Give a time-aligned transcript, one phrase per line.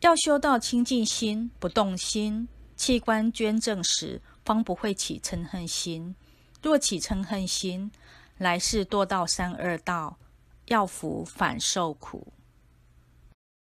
[0.00, 6.14] 要修到清净心、不动心，器官捐赠时，方不会起嗔恨心。
[6.62, 7.90] 若起嗔恨心，
[8.36, 10.18] 来世堕到三恶道，
[10.66, 12.32] 要福反受苦。